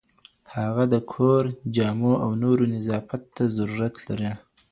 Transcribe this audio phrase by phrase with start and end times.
[0.55, 1.43] هغه د کور،
[1.75, 4.31] جامو او نورو نظافت ته ضرورت لري،